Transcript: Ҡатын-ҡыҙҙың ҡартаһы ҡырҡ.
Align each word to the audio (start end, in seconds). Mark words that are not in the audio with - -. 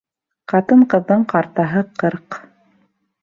Ҡатын-ҡыҙҙың 0.53 1.27
ҡартаһы 1.35 1.85
ҡырҡ. 2.05 2.39